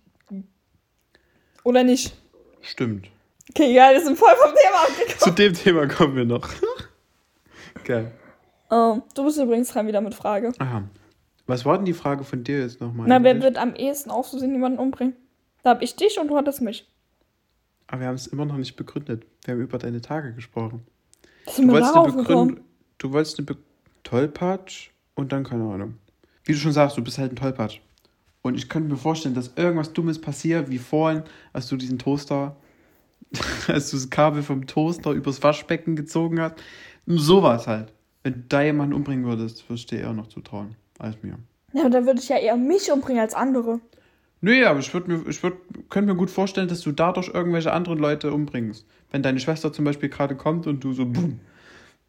[1.63, 2.15] Oder nicht?
[2.61, 3.09] Stimmt.
[3.49, 5.19] Okay, egal, wir sind voll vom Thema abgekommen.
[5.19, 6.49] Zu dem Thema kommen wir noch.
[7.83, 8.11] Geil.
[8.71, 10.53] Ähm, du bist übrigens dran wieder mit Frage.
[10.59, 10.83] Aha.
[11.47, 13.07] Was war denn die Frage von dir jetzt nochmal?
[13.09, 15.15] Na, wer wird am ehesten aufzusehen jemanden umbringen?
[15.63, 16.87] Da hab ich dich und du hattest mich.
[17.87, 19.25] Aber wir haben es immer noch nicht begründet.
[19.43, 20.85] Wir haben über deine Tage gesprochen.
[21.57, 22.11] Du wolltest eine?
[22.13, 22.59] Begründung.
[22.97, 23.57] Du wolltest eine Be
[24.03, 25.95] Tollpatsch und dann keine Ahnung.
[26.45, 27.79] Wie du schon sagst, du bist halt ein Tollpatsch.
[28.41, 32.55] Und ich könnte mir vorstellen, dass irgendwas Dummes passiert, wie vorhin, als du diesen Toaster,
[33.67, 36.55] als du das Kabel vom Toaster übers Waschbecken gezogen hast.
[37.05, 37.93] Sowas halt.
[38.23, 41.37] Wenn du da jemanden umbringen würdest, würde ich dir eher noch zutrauen als mir.
[41.73, 43.79] Ja, aber dann würde ich ja eher mich umbringen als andere.
[44.41, 45.57] Nö, aber ich würde mir, ich würd,
[45.89, 48.85] könnte mir gut vorstellen, dass du dadurch irgendwelche anderen Leute umbringst.
[49.11, 51.39] Wenn deine Schwester zum Beispiel gerade kommt und du so boom.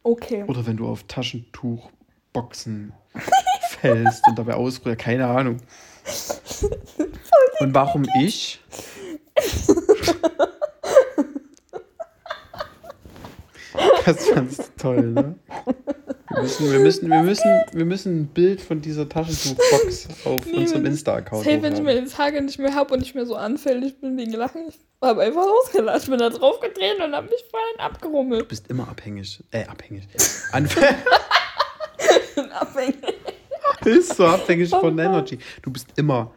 [0.02, 0.44] Okay.
[0.46, 2.92] Oder wenn du auf Taschentuchboxen
[3.81, 5.59] fällst und dabei ausbrüllst, keine Ahnung.
[7.61, 8.61] Und warum ich?
[14.05, 15.35] Das fandst du toll, ne?
[16.33, 20.59] Wir müssen, wir, müssen, wir, müssen, wir müssen ein Bild von dieser Taschentuchbox auf Nee,
[20.59, 23.35] unserem Insta-Account Safe, wenn ich mir die Tage nicht mehr habe und nicht mehr so
[23.35, 27.61] anfällig bin wegen Lachen, ich habe einfach losgelassen, bin da draufgetreten und habe mich voll
[27.77, 28.47] Du abgerummelt.
[28.49, 29.43] bist immer abhängig.
[29.51, 30.05] Äh, abhängig.
[30.53, 30.95] Anfällig.
[32.61, 32.97] Abhängig.
[33.83, 35.38] bist so abhängig von Energy.
[35.62, 36.31] Du bist immer.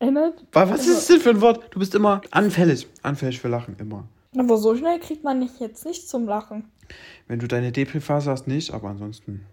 [0.00, 1.64] Wa- Was ist das denn für ein Wort?
[1.70, 2.86] Du bist immer anfällig.
[3.02, 4.08] Anfällig für Lachen, immer.
[4.36, 6.70] Aber so schnell kriegt man dich jetzt nicht zum Lachen.
[7.26, 9.46] Wenn du deine Depri-Phase hast, nicht, aber ansonsten.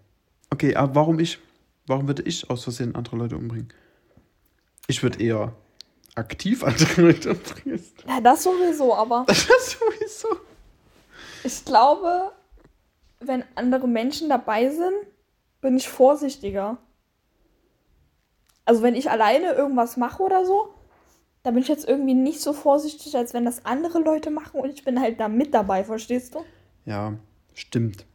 [0.49, 1.39] Okay, aber warum ich?
[1.87, 3.73] Warum würde ich aus Versehen andere Leute umbringen?
[4.87, 5.53] Ich würde eher
[6.15, 7.83] aktiv andere Leute umbringen.
[8.07, 10.27] Ja, das sowieso, aber Das sowieso.
[11.43, 12.31] ich glaube,
[13.19, 14.93] wenn andere Menschen dabei sind,
[15.61, 16.77] bin ich vorsichtiger.
[18.65, 20.73] Also wenn ich alleine irgendwas mache oder so,
[21.43, 24.69] da bin ich jetzt irgendwie nicht so vorsichtig, als wenn das andere Leute machen und
[24.69, 26.45] ich bin halt da mit dabei, verstehst du?
[26.85, 27.17] Ja,
[27.53, 28.05] stimmt.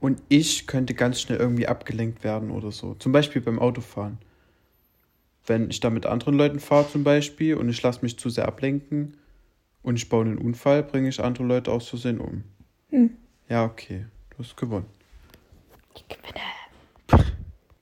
[0.00, 2.94] Und ich könnte ganz schnell irgendwie abgelenkt werden oder so.
[2.94, 4.18] Zum Beispiel beim Autofahren.
[5.46, 8.46] Wenn ich da mit anderen Leuten fahre zum Beispiel und ich lasse mich zu sehr
[8.46, 9.16] ablenken
[9.82, 12.44] und ich baue einen Unfall, bringe ich andere Leute aus Versehen um.
[12.90, 13.10] Hm.
[13.48, 14.06] Ja, okay.
[14.30, 14.86] Du hast gewonnen.
[15.94, 17.26] Ich gewinne.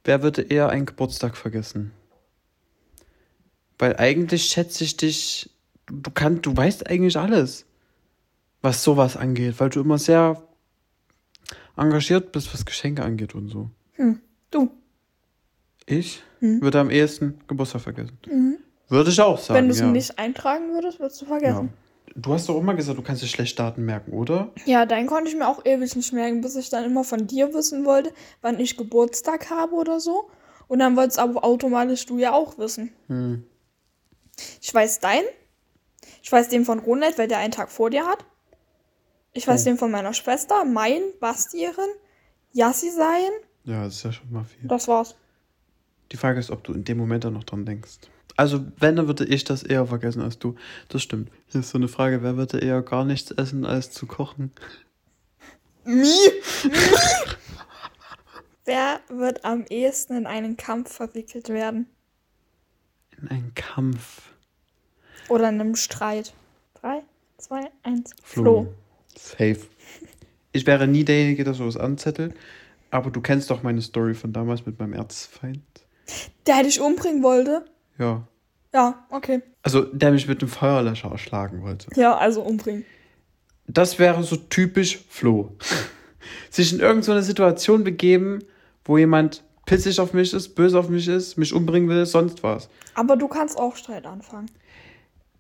[0.05, 1.93] Wer würde eher einen Geburtstag vergessen?
[3.79, 5.51] Weil eigentlich schätze ich dich,
[5.87, 7.65] du kannst, du weißt eigentlich alles,
[8.65, 10.43] was sowas angeht, weil du immer sehr
[11.77, 13.71] engagiert bist, was Geschenke angeht und so.
[13.93, 14.21] Hm.
[14.51, 14.71] Du.
[15.87, 16.63] Ich Hm.
[16.63, 18.19] würde am ehesten Geburtstag vergessen.
[18.89, 19.59] Würde ich auch sagen.
[19.59, 19.87] wenn du es ja.
[19.87, 21.31] nicht eintragen würdest, würdest du ja.
[21.31, 21.73] vergessen.
[22.17, 24.53] Du hast doch immer gesagt, du kannst dir schlecht Daten merken, oder?
[24.65, 27.53] Ja, dann konnte ich mir auch ewig nicht merken, bis ich dann immer von dir
[27.53, 30.31] wissen wollte, wann ich Geburtstag habe oder so.
[30.69, 32.93] Und dann wolltest aber automatisch du ja auch wissen.
[33.09, 33.45] Hm.
[34.63, 35.27] Ich weiß deinen.
[36.23, 38.25] Ich weiß den von Ronald, weil der einen Tag vor dir hat.
[39.35, 39.65] Ich weiß Oh.
[39.65, 41.91] den von meiner Schwester, mein, Basti ihren,
[42.53, 43.31] Yassi sein.
[43.65, 44.67] Ja, das ist ja schon mal viel.
[44.69, 45.17] Das war's.
[46.13, 47.99] Die Frage ist, ob du in dem Moment dann noch dran denkst.
[48.37, 50.55] Also, wenn, dann würde ich das eher vergessen als du.
[50.89, 51.31] Das stimmt.
[51.47, 54.53] Hier ist so eine Frage, wer würde eher gar nichts essen, als zu kochen?
[55.85, 56.09] Mi?
[58.65, 61.87] Wer wird am ehesten in einen Kampf verwickelt werden?
[63.21, 64.33] In einen Kampf.
[65.29, 66.33] Oder in einem Streit?
[66.81, 67.03] Drei,
[67.37, 68.13] zwei, eins.
[68.23, 68.43] Flo.
[68.43, 68.75] Flo.
[69.25, 69.57] Safe.
[70.53, 72.35] Ich wäre nie derjenige, der sowas anzettelt.
[72.91, 75.63] Aber du kennst doch meine Story von damals mit meinem Erzfeind.
[76.47, 77.65] Der dich umbringen wollte?
[77.99, 78.29] Ja.
[78.73, 79.41] Ja, okay.
[79.63, 81.89] Also, der mich mit dem Feuerlöscher erschlagen wollte.
[81.97, 82.85] Ja, also umbringen.
[83.67, 85.57] Das wäre so typisch Flo.
[86.51, 88.41] Sich in irgendeine Situation begeben,
[88.85, 92.69] wo jemand pissig auf mich ist, böse auf mich ist, mich umbringen will, sonst was.
[92.95, 94.51] Aber du kannst auch Streit anfangen.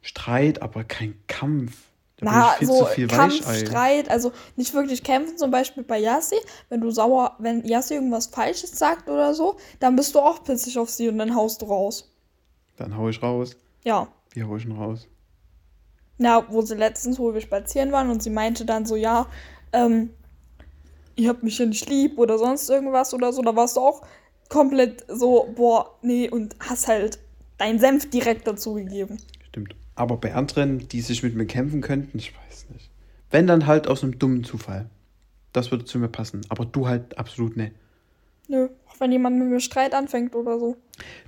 [0.00, 1.76] Streit, aber kein Kampf.
[2.16, 2.26] Da
[2.60, 3.66] Na, so viel Kampf, Weichei.
[3.66, 6.36] Streit, also nicht wirklich kämpfen, zum Beispiel bei Yassi,
[6.68, 10.78] wenn du sauer, wenn Yassi irgendwas Falsches sagt oder so, dann bist du auch pissig
[10.78, 12.12] auf sie und dann haust du raus.
[12.76, 13.56] Dann hau ich raus.
[13.82, 14.08] Ja.
[14.32, 15.08] Wie hau ich ihn raus?
[16.18, 19.26] Na, wo sie letztens, wo wir spazieren waren und sie meinte dann so, ja,
[19.72, 20.10] ähm,
[21.16, 24.02] ihr habt mich ja nicht lieb oder sonst irgendwas oder so, da warst du auch
[24.48, 27.18] komplett so, boah, nee, und hast halt
[27.58, 29.18] deinen Senf direkt dazu gegeben.
[29.48, 29.74] Stimmt.
[29.94, 32.90] Aber bei anderen, die sich mit mir kämpfen könnten, ich weiß nicht.
[33.30, 34.88] Wenn dann halt aus einem dummen Zufall.
[35.52, 36.40] Das würde zu mir passen.
[36.48, 37.72] Aber du halt absolut nicht.
[38.48, 40.76] Nö, auch wenn jemand mit mir Streit anfängt oder so.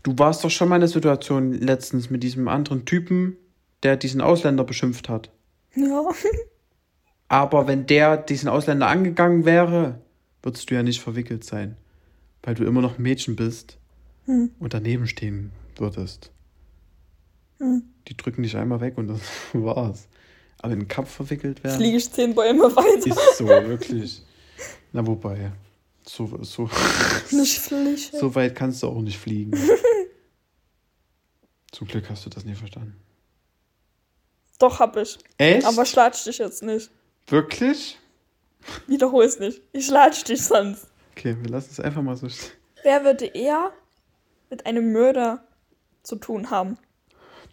[0.02, 3.36] Du warst doch schon mal in der Situation letztens mit diesem anderen Typen,
[3.82, 5.30] der diesen Ausländer beschimpft hat.
[5.74, 6.02] Ja.
[7.28, 10.00] Aber wenn der diesen Ausländer angegangen wäre,
[10.42, 11.76] würdest du ja nicht verwickelt sein.
[12.42, 13.78] Weil du immer noch ein Mädchen bist
[14.26, 14.50] Hm.
[14.58, 16.30] und daneben stehen würdest.
[17.58, 17.82] Hm.
[18.08, 19.20] Die drücken dich einmal weg und das
[19.52, 20.08] war's.
[20.58, 21.76] Aber in den Kampf verwickelt werden.
[21.76, 23.06] Fliege ich zehn Bäume weiter.
[23.06, 24.22] Ist so, wirklich.
[24.92, 25.52] Na, wobei.
[26.08, 26.70] So, so,
[27.30, 28.00] Nicht fliege.
[28.18, 29.52] so weit kannst du auch nicht fliegen.
[31.72, 32.96] Zum Glück hast du das nie verstanden.
[34.58, 35.18] Doch, hab ich.
[35.36, 35.66] Echt?
[35.66, 36.90] Aber schlatsch dich jetzt nicht.
[37.26, 37.98] Wirklich?
[38.86, 39.60] Wiederhol es nicht.
[39.72, 40.86] Ich schlatsch dich sonst.
[41.12, 42.52] Okay, wir lassen es einfach mal so stehen.
[42.82, 43.72] Wer würde eher
[44.48, 45.44] mit einem Mörder
[46.02, 46.78] zu tun haben?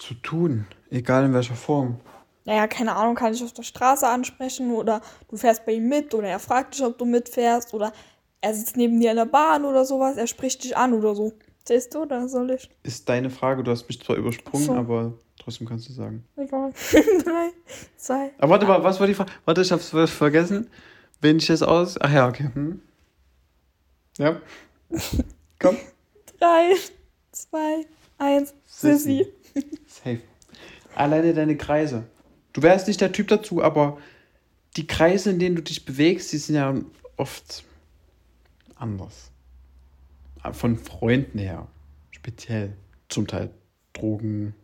[0.06, 2.02] Zu tun, egal in welcher Form.
[2.44, 6.14] Naja, keine Ahnung, kann ich auf der Straße ansprechen oder du fährst bei ihm mit
[6.14, 7.94] oder er fragt dich, ob du mitfährst oder
[8.42, 11.32] er sitzt neben dir in der Bahn oder sowas, er spricht dich an oder so.
[11.66, 12.70] Siehst du, oder soll ich?
[12.84, 14.74] Ist deine Frage, du hast mich zwar übersprungen, so.
[14.76, 16.26] aber trotzdem kannst du sagen.
[16.36, 16.74] Egal.
[16.92, 17.50] Drei,
[17.96, 19.32] zwei, Aber warte mal, was war die Frage?
[19.46, 20.70] Warte, ich hab's ver- vergessen.
[21.22, 21.96] Wen ich jetzt aus.
[22.02, 22.50] Ach ja, okay.
[22.54, 22.82] Hm.
[24.18, 24.42] Ja.
[25.62, 25.78] Komm.
[26.38, 26.74] drei,
[27.32, 27.86] zwei,
[28.18, 28.54] eins.
[28.66, 29.28] Sissi.
[29.88, 30.22] Safe.
[30.96, 32.06] Alleine deine Kreise.
[32.54, 33.98] Du wärst nicht der Typ dazu, aber
[34.78, 36.76] die Kreise, in denen du dich bewegst, die sind ja
[37.18, 37.64] oft
[38.76, 39.32] anders.
[40.52, 41.68] Von Freunden her.
[42.12, 42.74] Speziell.
[43.10, 43.52] Zum Teil
[43.94, 44.56] Drogen,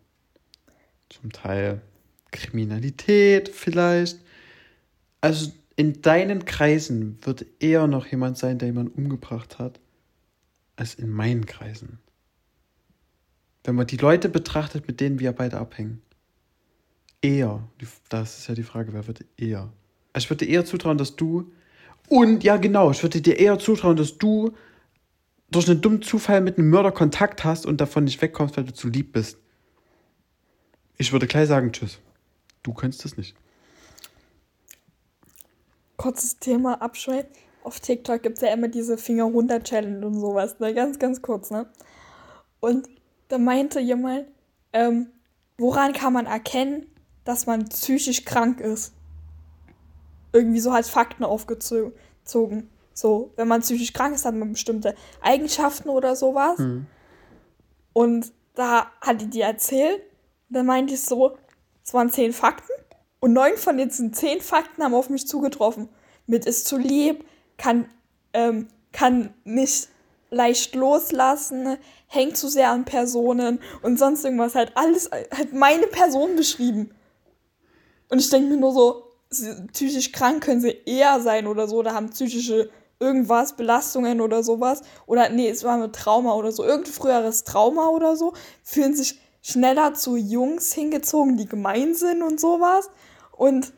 [1.09, 1.81] zum Teil
[2.31, 4.19] Kriminalität vielleicht.
[5.21, 9.79] Also in deinen Kreisen wird eher noch jemand sein, der jemanden umgebracht hat,
[10.75, 11.99] als in meinen Kreisen.
[13.63, 16.01] Wenn man die Leute betrachtet, mit denen wir beide abhängen.
[17.21, 17.67] Eher.
[18.07, 19.71] Das ist ja die Frage, wer wird eher?
[20.15, 21.51] Ich würde dir eher zutrauen, dass du.
[22.07, 24.53] Und ja, genau, ich würde dir eher zutrauen, dass du
[25.51, 28.73] durch einen dummen Zufall mit einem Mörder Kontakt hast und davon nicht wegkommst, weil du
[28.73, 29.37] zu lieb bist.
[30.97, 31.99] Ich würde gleich sagen, tschüss.
[32.63, 33.35] Du könntest es nicht.
[35.97, 37.31] Kurzes Thema abschweifen.
[37.63, 40.73] Auf TikTok gibt es ja immer diese Finger runter Challenge und sowas, ne?
[40.73, 41.69] Ganz, ganz kurz, ne?
[42.59, 42.87] Und
[43.29, 44.25] da meinte jemand,
[44.73, 45.07] ähm,
[45.57, 46.87] woran kann man erkennen,
[47.23, 48.93] dass man psychisch krank ist?
[50.33, 51.93] Irgendwie so als Fakten aufgezogen.
[52.93, 56.57] So, wenn man psychisch krank ist, hat man bestimmte Eigenschaften oder sowas.
[56.57, 56.85] Hm.
[57.93, 60.01] Und da hat die dir erzählt.
[60.49, 61.37] Dann meinte ich so,
[61.83, 62.73] es waren zehn Fakten.
[63.19, 65.89] Und neun von diesen zehn Fakten haben auf mich zugetroffen.
[66.27, 67.25] Mit ist zu lieb,
[67.57, 67.89] kann,
[68.33, 69.89] ähm, kann nicht
[70.29, 74.55] leicht loslassen, hängt zu sehr an Personen und sonst irgendwas.
[74.55, 76.91] Halt alles, halt meine Person beschrieben.
[78.09, 79.03] Und ich denke mir nur so,
[79.73, 84.81] psychisch krank können sie eher sein oder so, oder haben psychische irgendwas, Belastungen oder sowas.
[85.05, 89.19] Oder nee, es war mit Trauma oder so, irgendein früheres Trauma oder so, fühlen sich
[89.41, 92.89] schneller zu Jungs hingezogen, die gemein sind und sowas.
[93.31, 93.71] Und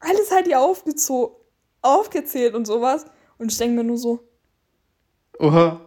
[0.00, 1.38] alles halt hier aufgezo
[1.80, 3.04] aufgezählt und sowas.
[3.38, 4.20] Und ich denke mir nur so,
[5.38, 5.80] Oha.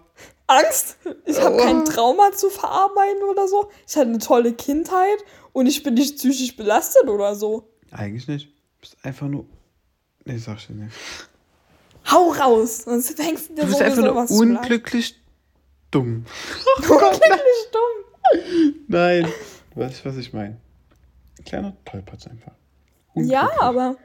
[0.48, 0.98] Angst.
[1.26, 3.70] Ich habe kein Trauma zu verarbeiten oder so.
[3.88, 5.18] Ich hatte eine tolle Kindheit
[5.54, 7.70] und ich bin nicht psychisch belastet oder so.
[7.92, 8.48] Eigentlich nicht.
[8.48, 9.46] Du bist einfach nur.
[10.26, 10.96] Nee, sag ich dir nicht.
[12.12, 15.20] Hau raus, sonst denkst du dir Du bist einfach nur was unglücklich
[15.90, 16.26] dumm.
[16.78, 18.76] Unglücklich dumm.
[18.88, 19.28] Nein.
[19.74, 20.58] Du weißt, was ich meine.
[21.40, 22.52] Ein kleiner Tollpatz einfach.
[23.16, 23.62] Ja, Unglücklich.
[23.62, 23.98] aber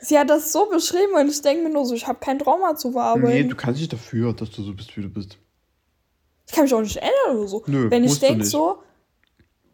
[0.00, 2.76] Sie hat das so beschrieben und ich denke mir nur so, ich habe kein Trauma
[2.76, 3.48] zu Nee, verarbeiten.
[3.48, 5.38] du kannst nicht dafür, dass du so bist, wie du bist.
[6.46, 7.62] ich kann mich auch nicht ändern oder so.
[7.66, 8.82] Nö, Wenn ich denke so,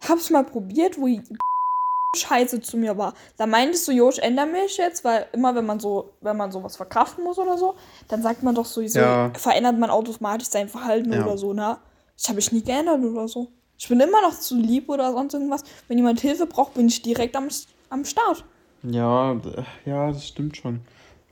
[0.08, 1.22] hab's mal probiert, wo die
[2.16, 3.14] scheiße zu mir war.
[3.36, 6.52] Da meintest du, jo, ich ändere mich jetzt, weil immer wenn man so, wenn man
[6.52, 7.74] sowas verkraften muss oder so,
[8.08, 9.32] dann sagt man doch sowieso, Ja.
[9.34, 11.24] verändert man automatisch sein Verhalten Ja.
[11.24, 11.78] oder so, ne?
[12.16, 13.48] Ich habe mich nie geändert oder so.
[13.78, 15.64] Ich bin immer noch zu lieb oder sonst irgendwas.
[15.88, 17.48] Wenn jemand Hilfe braucht, bin ich direkt am,
[17.88, 18.44] am Start.
[18.82, 20.80] Ja, d- ja, das stimmt schon.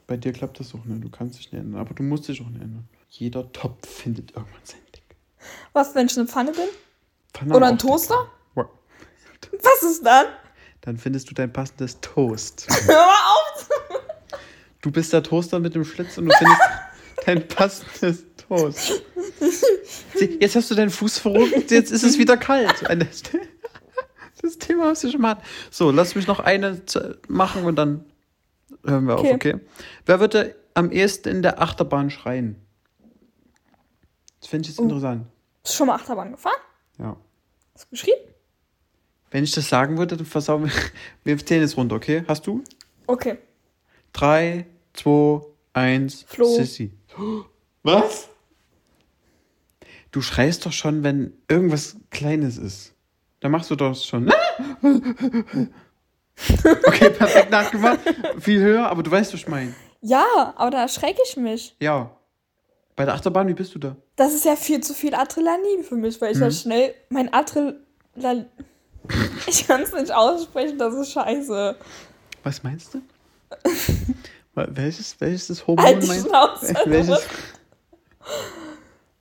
[0.06, 1.04] Bei dir klappt das auch nicht.
[1.04, 1.80] Du kannst dich nicht ändern.
[1.80, 2.88] Aber du musst dich auch nicht ändern.
[3.10, 5.02] Jeder Topf findet irgendwann sein Ding.
[5.72, 6.68] Was, wenn ich eine Pfanne bin?
[7.34, 7.78] Pfanne Oder ein.
[7.78, 8.26] Toaster?
[8.54, 8.66] Wow.
[9.62, 10.26] Was ist dann?
[10.82, 12.66] Dann findest du dein passendes Toast.
[12.86, 13.68] Hör mal auf!
[14.80, 16.60] Du bist der Toaster mit dem Schlitz und du findest
[17.26, 19.02] dein passendes Toast.
[20.40, 22.82] Jetzt hast du deinen Fuß verrückt, jetzt ist es wieder kalt.
[24.42, 25.36] Das Thema hast du schon mal.
[25.70, 26.80] So, lass mich noch eine
[27.28, 28.04] machen und dann
[28.84, 29.28] hören wir Okay.
[29.28, 29.60] auf, okay?
[30.06, 32.56] Wer würde am ehesten in der Achterbahn schreien?
[34.40, 34.84] Das finde ich jetzt Oh.
[34.84, 35.26] interessant.
[35.62, 36.54] Bist du schon mal Achterbahn gefahren?
[36.98, 37.16] Ja.
[37.74, 38.16] Hast du geschrien?
[39.30, 40.72] Wenn ich das sagen würde, dann versauen wir.
[41.24, 42.24] Wir zählen jetzt runter, okay?
[42.26, 42.64] Hast du?
[43.06, 43.38] Okay.
[44.12, 45.42] Drei, zwei,
[45.74, 46.46] eins, Flo.
[46.46, 46.92] Sissi.
[47.82, 48.28] Was?
[50.10, 52.94] Du schreist doch schon, wenn irgendwas Kleines ist.
[53.40, 54.30] Dann machst du das schon.
[56.84, 57.98] Okay, perfekt nachgemacht.
[58.38, 59.74] Viel höher, aber du weißt, was ich meine.
[60.02, 61.76] Ja, aber da erschrecke ich mich.
[61.80, 62.10] Ja.
[62.96, 63.96] Bei der Achterbahn, wie bist du da?
[64.16, 66.42] Das ist ja viel zu viel Adrenalin für mich, weil ich Mhm.
[66.44, 68.46] ja schnell mein Adrenalin.
[69.46, 71.76] ich kann es nicht aussprechen, das ist scheiße.
[72.42, 73.00] Was meinst du?
[74.54, 76.74] Wel- welches, welches Hormon Halt die meinst Schnauze.
[76.86, 77.20] Welches?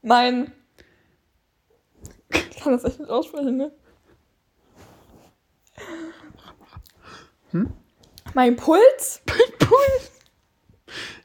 [0.02, 0.52] Mein.
[2.32, 3.72] Ich kann das echt nicht aussprechen, ne?
[7.52, 7.72] Hm?
[8.34, 9.22] Mein Puls?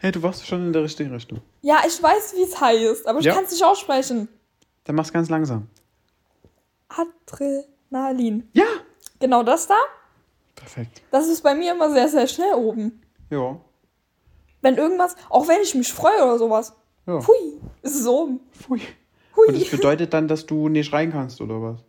[0.00, 1.40] Hey, du warst schon in der richtigen Richtung.
[1.62, 3.34] Ja, ich weiß, wie es heißt, aber ich Ja.
[3.34, 4.28] kann es nicht aussprechen.
[4.84, 5.68] Dann mach's ganz langsam.
[6.88, 8.48] Adrenalin.
[8.52, 8.64] Ja.
[9.20, 9.76] Genau das da?
[10.54, 11.02] Perfekt.
[11.10, 13.00] Das ist bei mir immer sehr, sehr schnell oben.
[13.30, 13.58] Ja.
[14.60, 16.74] Wenn irgendwas, auch wenn ich mich freue oder sowas.
[17.06, 17.20] Ja.
[17.20, 18.40] Pfui, ist es oben.
[18.52, 18.80] Pfui.
[19.37, 19.48] Hui.
[19.48, 21.80] Und das bedeutet dann, dass du nicht rein kannst, oder was?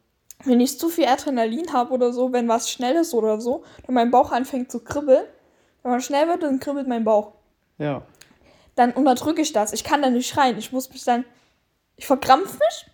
[0.45, 3.95] Wenn ich zu viel Adrenalin habe oder so, wenn was schnell ist oder so, dann
[3.95, 5.25] mein Bauch anfängt zu kribbeln,
[5.83, 7.33] wenn man schnell wird, dann kribbelt mein Bauch.
[7.77, 8.03] Ja.
[8.75, 9.73] Dann unterdrücke ich das.
[9.73, 10.57] Ich kann dann nicht schreien.
[10.57, 11.25] Ich muss mich dann.
[11.95, 12.91] Ich verkrampf mich,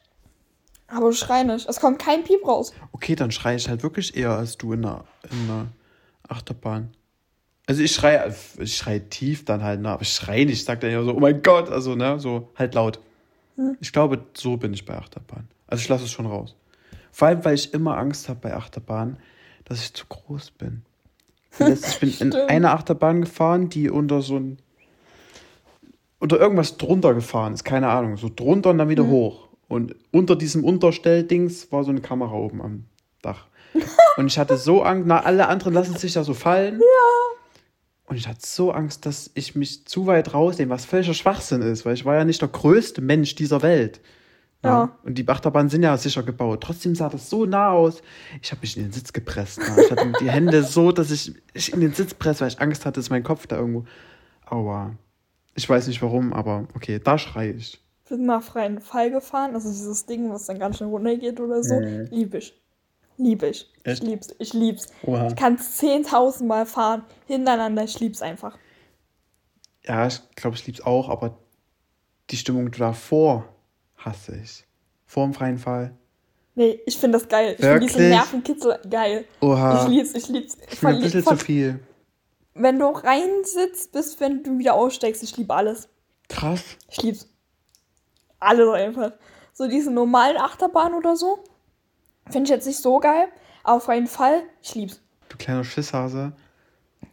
[0.88, 1.68] aber ich schreie nicht.
[1.68, 2.74] Es kommt kein Piep raus.
[2.92, 5.68] Okay, dann schreie ich halt wirklich eher als du in der, in der
[6.28, 6.92] Achterbahn.
[7.66, 9.90] Also ich schreie, ich schreie tief dann halt, ne?
[9.90, 12.50] aber ich schreie nicht, ich sag dann ja so, oh mein Gott, also ne, so
[12.56, 13.00] halt laut.
[13.80, 15.48] Ich glaube, so bin ich bei Achterbahn.
[15.68, 16.56] Also ich lasse es schon raus.
[17.12, 19.18] Vor allem, weil ich immer Angst habe bei Achterbahn,
[19.66, 20.84] dass ich zu groß bin.
[21.60, 24.58] Ich bin in einer Achterbahn gefahren, die unter so ein
[26.20, 29.48] unter irgendwas drunter gefahren ist, keine Ahnung, so drunter und dann wieder hoch.
[29.68, 32.86] Und unter diesem Unterstelldings war so eine Kamera oben am
[33.22, 33.48] Dach.
[34.18, 36.80] Und ich hatte so Angst, na, alle anderen lassen sich ja so fallen.
[36.80, 37.38] Ja.
[38.06, 41.86] Und ich hatte so Angst, dass ich mich zu weit rausnehme, was völliger Schwachsinn ist,
[41.86, 44.02] weil ich war ja nicht der größte Mensch dieser Welt.
[44.64, 44.96] Ja.
[45.04, 46.62] Und die Achterbahnen sind ja sicher gebaut.
[46.62, 48.02] Trotzdem sah das so nah aus.
[48.42, 49.60] Ich habe mich in den Sitz gepresst.
[49.60, 49.82] Na.
[49.82, 52.86] Ich hatte die Hände so, dass ich, ich in den Sitz presse, weil ich Angst
[52.86, 53.86] hatte, dass mein Kopf da irgendwo.
[54.46, 54.96] Aua.
[55.56, 57.82] Ich weiß nicht warum, aber okay, da schreie ich.
[58.08, 59.56] Wir sind mal freien Fall gefahren.
[59.56, 61.80] Also dieses Ding, was dann ganz schnell runtergeht oder so.
[61.80, 62.08] Mhm.
[62.12, 62.54] Lieb ich.
[63.18, 63.68] Lieb ich.
[63.84, 64.04] Echt?
[64.04, 64.36] Ich lieb's.
[64.38, 64.88] Ich lieb's.
[65.04, 65.28] Oha.
[65.28, 67.04] Ich kann es 10.000 Mal fahren.
[67.26, 67.84] Hintereinander.
[67.84, 68.58] Ich lieb's einfach.
[69.84, 71.40] Ja, ich glaube, ich lieb's auch, aber
[72.30, 73.46] die Stimmung davor
[74.06, 74.66] hasse ich.
[75.06, 75.96] Vor dem freien Fall.
[76.56, 77.56] Nee, ich finde das geil.
[77.58, 77.96] Ich finde Wirklich?
[77.96, 79.26] Nervenkitzel geil.
[79.40, 79.84] Oha.
[79.84, 80.14] Ich lieb's.
[80.16, 80.58] Ich lieb's.
[80.70, 81.80] Ich bin ein bisschen zu viel.
[82.54, 85.24] wenn du reinsitzt, bis wenn du wieder aussteigst.
[85.24, 85.88] Ich liebe alles.
[86.30, 86.64] Krass.
[86.90, 87.28] Ich lieb's.
[88.40, 89.14] Alles einfach.
[89.54, 91.44] So diese normalen Achterbahnen oder so.
[92.30, 93.28] Finde ich jetzt nicht so geil.
[93.64, 95.02] Aber auf jeden Fall, ich lieb's.
[95.30, 96.34] Du kleiner Schisshase.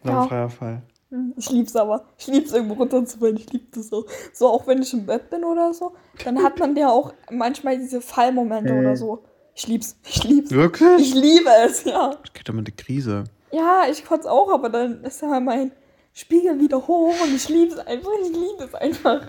[0.04, 0.26] Ja.
[0.26, 0.82] freier Fall.
[1.10, 2.04] Hm, Ich lieb's aber.
[2.18, 3.36] Ich lieb's irgendwo runterzufallen.
[3.36, 4.04] Ich lieb das auch.
[4.32, 5.94] So auch wenn ich im Bett bin oder so.
[6.24, 9.24] Dann hat man ja auch manchmal diese Fallmomente oder so.
[9.54, 9.96] Ich lieb's.
[10.04, 10.50] Ich lieb's.
[10.50, 11.00] Wirklich?
[11.00, 12.14] Ich liebe es, ja.
[12.24, 13.24] Ich krieg doch mal eine Krise.
[13.50, 15.72] Ja, ich kotze auch, aber dann ist ja mein
[16.12, 18.10] Spiegel wieder hoch und ich liebe es einfach.
[18.22, 19.22] Ich liebe es einfach.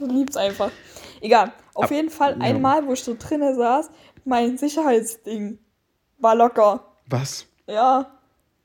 [0.00, 0.70] Ich liebe es einfach.
[1.20, 1.52] Egal.
[1.74, 2.44] Auf Ab- jeden Fall ja.
[2.44, 3.90] einmal, wo ich so drinnen saß,
[4.24, 5.58] mein Sicherheitsding
[6.18, 6.84] war locker.
[7.08, 7.46] Was?
[7.66, 8.17] Ja.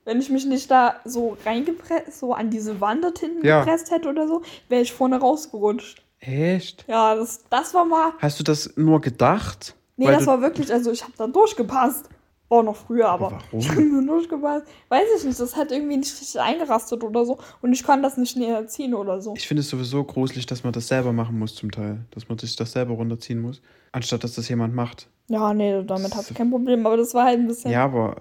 [0.06, 3.60] Wenn ich mich nicht da so reingepresst, so an diese Wand dort hinten Ja.
[3.64, 6.02] gepresst hätte oder so, wäre ich vorne rausgerutscht.
[6.20, 6.86] Echt?
[6.88, 8.14] Ja, das, das war mal.
[8.20, 9.76] Hast du das nur gedacht?
[9.98, 12.10] Nee, das war wirklich, also ich habe da durchgepasst.
[12.50, 13.60] War noch früher, aber, Aber warum?
[13.60, 14.66] ich habe nur gepasst.
[14.90, 17.40] Weiß ich nicht, das hat irgendwie nicht richtig eingerastet oder so.
[17.62, 19.34] Und ich kann das nicht näher ziehen oder so.
[19.36, 22.02] Ich finde es sowieso gruselig, dass man das selber machen muss zum Teil.
[22.12, 23.62] Dass man sich das selber runterziehen muss,
[23.92, 25.08] anstatt dass das jemand macht.
[25.30, 27.72] Ja, nee, damit habe ich kein Problem, aber das war halt ein bisschen.
[27.72, 28.18] Ja, aber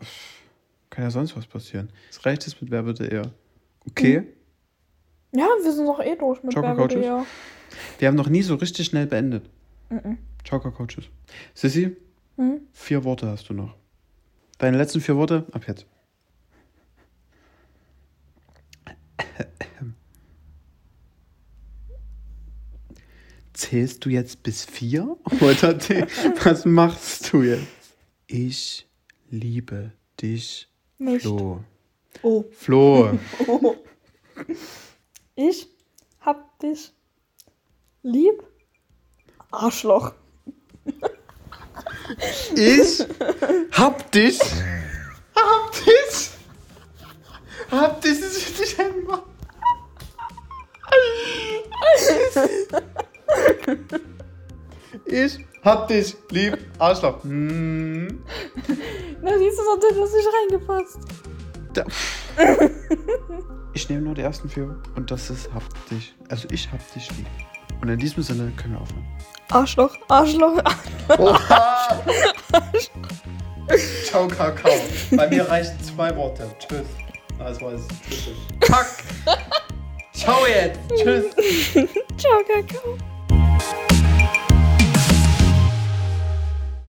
[0.92, 1.90] kann ja sonst was passieren.
[2.10, 3.32] Es reicht es mit Wer würde eher.
[3.88, 4.22] Okay,
[5.34, 7.02] Ja, wir sind doch eh durch mit Wer Coaches?
[7.04, 7.24] eher.
[7.98, 9.48] wir haben noch nie so richtig schnell beendet.
[9.88, 10.18] Mhm.
[10.44, 11.06] Joker Coaches.
[11.54, 11.96] Sissy,
[12.36, 12.60] Mhm.
[12.72, 13.74] vier Worte hast du noch.
[14.58, 15.86] Deine letzten vier Worte ab jetzt.
[23.52, 25.16] Zählst du jetzt bis vier?
[25.40, 25.78] Oder
[26.44, 27.66] was machst du jetzt?
[28.26, 28.86] Ich
[29.30, 30.68] liebe dich,
[31.02, 31.22] Nicht.
[31.22, 31.64] Flo.
[32.22, 32.44] Oh.
[32.52, 33.18] Flo.
[33.48, 33.74] oh.
[35.34, 35.68] Ich
[36.20, 36.92] hab dich
[38.02, 38.40] lieb.
[39.50, 40.12] Arschloch.
[42.54, 43.04] Ich
[43.72, 44.38] hab dich.
[45.34, 46.30] Hab dich.
[47.72, 48.20] Hab dich.
[48.20, 49.22] Das ist nicht einmal.
[55.06, 57.24] Ich hab dich lieb, Arschloch.
[57.24, 58.22] Hm.
[59.22, 60.98] Na, siehst du, sonst hätte das nicht reingepasst.
[61.72, 61.84] Da.
[63.74, 65.48] Ich nehme nur die ersten vier und das ist
[65.90, 66.14] dich.
[66.28, 67.26] Also ich hab dich lieb.
[67.80, 69.06] Und in diesem Sinne können wir aufhören.
[69.50, 70.62] Arschloch, Arschloch.
[71.18, 72.02] Oha!
[74.04, 74.70] Ciao, Kakao.
[75.12, 76.50] Bei mir reichen zwei Worte.
[76.58, 76.86] Tschüss.
[77.38, 77.80] Das war's.
[78.08, 78.36] Tschüss.
[78.60, 79.04] Kack!
[80.12, 80.80] Ciao jetzt!
[80.96, 81.24] Tschüss!
[82.16, 83.11] Ciao, Kakao.